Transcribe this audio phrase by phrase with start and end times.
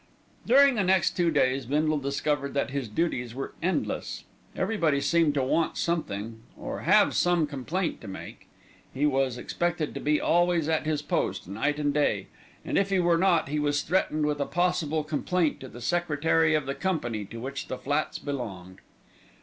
[0.47, 4.23] During the next two days Bindle discovered that his duties were endless.
[4.55, 8.47] Everybody seemed to want something, or have some complaint to make.
[8.91, 12.29] He was expected to be always at his post, night and day,
[12.65, 16.55] and if he were not, he was threatened with a possible complaint to the Secretary
[16.55, 18.79] of the Company to which the flats belonged.